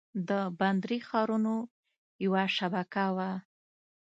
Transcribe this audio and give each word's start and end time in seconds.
د 0.29 0.31
بندري 0.59 0.99
ښارونو 1.07 1.55
یوه 2.25 2.43
شبکه 2.57 3.05
وه 3.15 3.31